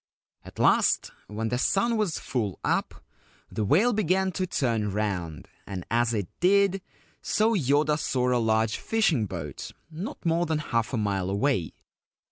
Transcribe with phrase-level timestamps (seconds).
[0.43, 3.03] At last, when the sun was full up,
[3.51, 6.81] the whale began to turn round, and as it did
[7.21, 11.75] so Yoda saw a large fishing boat not more than half a mile away.